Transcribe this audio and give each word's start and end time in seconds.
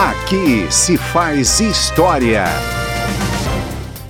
Aqui 0.00 0.66
se 0.72 0.96
faz 0.96 1.60
história. 1.60 2.46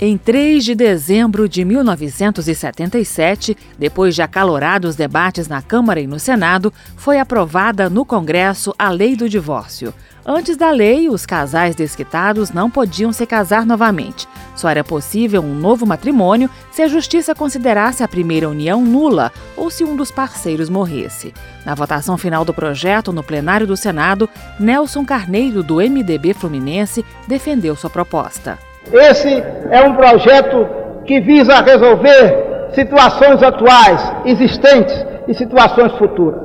Em 0.00 0.16
3 0.16 0.64
de 0.64 0.76
dezembro 0.76 1.48
de 1.48 1.64
1977, 1.64 3.56
depois 3.76 4.14
de 4.14 4.22
acalorados 4.22 4.94
debates 4.94 5.48
na 5.48 5.60
Câmara 5.60 6.00
e 6.00 6.06
no 6.06 6.20
Senado, 6.20 6.72
foi 6.96 7.18
aprovada 7.18 7.90
no 7.90 8.04
Congresso 8.04 8.72
a 8.78 8.88
Lei 8.88 9.16
do 9.16 9.28
Divórcio. 9.28 9.92
Antes 10.24 10.56
da 10.56 10.70
lei, 10.70 11.08
os 11.08 11.26
casais 11.26 11.74
desquitados 11.74 12.52
não 12.52 12.70
podiam 12.70 13.12
se 13.12 13.26
casar 13.26 13.66
novamente. 13.66 14.28
Só 14.60 14.68
era 14.68 14.84
possível 14.84 15.40
um 15.40 15.54
novo 15.54 15.86
matrimônio 15.86 16.50
se 16.70 16.82
a 16.82 16.86
justiça 16.86 17.34
considerasse 17.34 18.04
a 18.04 18.08
primeira 18.08 18.46
união 18.46 18.82
nula 18.82 19.32
ou 19.56 19.70
se 19.70 19.82
um 19.84 19.96
dos 19.96 20.10
parceiros 20.10 20.68
morresse. 20.68 21.32
Na 21.64 21.74
votação 21.74 22.18
final 22.18 22.44
do 22.44 22.52
projeto 22.52 23.10
no 23.10 23.22
plenário 23.22 23.66
do 23.66 23.74
Senado, 23.74 24.28
Nelson 24.58 25.02
Carneiro, 25.02 25.62
do 25.62 25.76
MDB 25.76 26.34
Fluminense, 26.34 27.02
defendeu 27.26 27.74
sua 27.74 27.88
proposta. 27.88 28.58
Esse 28.92 29.42
é 29.70 29.80
um 29.80 29.94
projeto 29.94 30.68
que 31.06 31.22
visa 31.22 31.62
resolver 31.62 32.68
situações 32.74 33.42
atuais, 33.42 34.12
existentes 34.26 35.06
e 35.26 35.32
situações 35.32 35.92
futuras. 35.92 36.42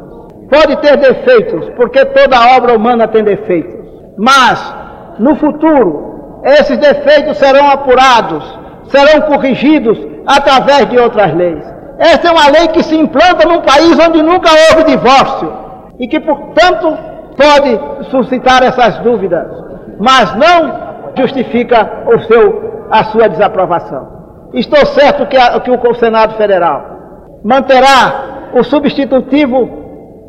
Pode 0.50 0.78
ter 0.78 0.96
defeitos, 0.96 1.70
porque 1.76 2.06
toda 2.06 2.56
obra 2.56 2.78
humana 2.78 3.10
tem 3.10 3.26
defeitos. 3.26 3.76
Mas, 4.18 4.74
no 5.20 5.36
futuro, 5.36 6.15
esses 6.46 6.78
defeitos 6.78 7.38
serão 7.38 7.70
apurados, 7.72 8.60
serão 8.88 9.22
corrigidos 9.22 9.98
através 10.28 10.88
de 10.90 10.98
outras 11.00 11.34
leis. 11.34 11.66
Esta 11.98 12.28
é 12.28 12.32
uma 12.32 12.48
lei 12.50 12.68
que 12.68 12.84
se 12.84 12.96
implanta 12.96 13.48
num 13.48 13.62
país 13.62 13.98
onde 13.98 14.22
nunca 14.22 14.50
houve 14.70 14.84
divórcio 14.84 15.52
e 16.00 16.08
que, 16.08 16.20
portanto, 16.20 16.98
pode 17.36 18.10
suscitar 18.12 18.64
essas 18.64 19.00
dúvidas, 19.00 19.48
mas 20.00 20.36
não 20.36 21.14
justifica 21.18 22.04
o 22.06 22.20
seu, 22.24 22.88
a 22.92 23.06
sua 23.06 23.28
desaprovação. 23.28 24.14
Estou 24.54 24.86
certo 24.86 25.26
que, 25.26 25.38
a, 25.38 25.60
que 25.60 25.72
o 25.72 25.96
Senado 25.96 26.36
Federal 26.36 27.40
manterá 27.44 28.52
o 28.54 28.64
substitutivo 28.64 29.86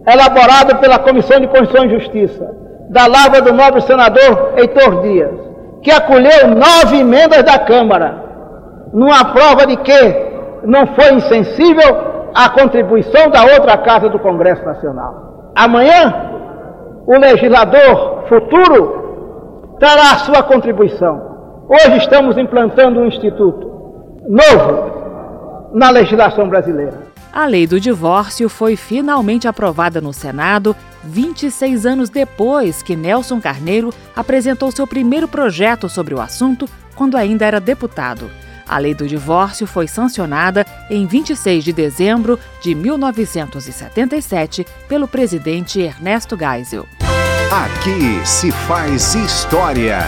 elaborado 0.07 0.77
pela 0.77 0.99
Comissão 0.99 1.41
de 1.41 1.49
Constituição 1.49 1.85
e 1.85 2.01
Justiça, 2.01 2.55
da 2.89 3.07
lavra 3.07 3.43
do 3.43 3.53
nobre 3.53 3.81
senador 3.83 4.55
Heitor 4.57 5.03
Dias, 5.03 5.46
que 5.87 5.93
acolheu 5.93 6.49
nove 6.49 6.99
emendas 6.99 7.45
da 7.45 7.61
Câmara, 7.61 8.21
numa 8.93 9.25
prova 9.27 9.65
de 9.69 9.77
que 9.77 10.27
não 10.65 10.85
foi 10.97 11.15
insensível 11.15 11.97
à 12.35 12.49
contribuição 12.49 13.31
da 13.31 13.45
outra 13.45 13.79
casa 13.79 14.09
do 14.09 14.19
Congresso 14.19 14.65
Nacional. 14.65 15.53
Amanhã, 15.55 16.33
o 17.07 17.17
legislador 17.17 18.25
futuro 18.29 19.77
trará 19.79 20.11
a 20.11 20.19
sua 20.27 20.43
contribuição. 20.43 21.23
Hoje 21.69 21.99
estamos 21.99 22.37
implantando 22.37 22.99
um 22.99 23.07
instituto 23.07 23.71
novo 24.29 25.71
na 25.73 25.91
legislação 25.91 26.49
brasileira. 26.49 26.99
A 27.37 27.45
lei 27.45 27.67
do 27.67 27.79
divórcio 27.79 28.49
foi 28.49 28.77
finalmente 28.77 29.47
aprovada 29.47 30.01
no 30.01 30.11
Senado 30.11 30.75
26 31.05 31.85
anos 31.85 32.09
depois 32.09 32.83
que 32.83 32.97
Nelson 32.97 33.43
Carneiro 33.43 33.93
apresentou 34.17 34.73
seu 34.73 34.87
primeiro 34.87 35.29
projeto 35.29 35.87
sobre 35.87 36.15
o 36.15 36.21
assunto 36.21 36.67
quando 36.95 37.15
ainda 37.15 37.45
era 37.45 37.61
deputado. 37.61 38.31
A 38.67 38.79
lei 38.79 38.95
do 38.95 39.07
divórcio 39.07 39.67
foi 39.67 39.87
sancionada 39.87 40.65
em 40.89 41.05
26 41.05 41.63
de 41.63 41.75
dezembro 41.75 42.39
de 42.63 42.75
1977 42.75 44.67
pelo 44.89 45.07
presidente 45.07 45.79
Ernesto 45.79 46.39
Geisel. 46.39 46.87
Aqui 47.53 48.27
se 48.27 48.51
faz 48.51 49.15
história. 49.15 49.99